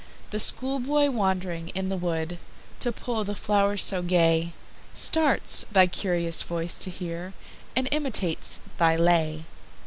The 0.31 0.39
schoolboy 0.39 1.11
wand'ring 1.11 1.67
in 1.75 1.89
the 1.89 1.95
woodTo 1.95 2.91
pull 2.95 3.23
the 3.23 3.35
flow'rs 3.35 3.83
so 3.83 4.01
gay, 4.01 4.53
Starts, 4.95 5.67
thy 5.71 5.85
curious 5.85 6.41
voice 6.41 6.73
to 6.79 6.89
hear, 6.89 7.33
And 7.75 7.87
imitates 7.91 8.61
thy 8.79 8.95
lay. 8.95 9.43